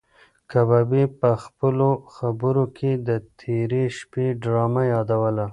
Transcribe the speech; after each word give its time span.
کبابي 0.51 1.03
په 1.19 1.29
خپلو 1.43 1.89
خبرو 2.15 2.63
کې 2.77 2.91
د 3.07 3.09
تېرې 3.39 3.83
شپې 3.97 4.25
ډرامه 4.41 4.83
یادوله. 4.93 5.45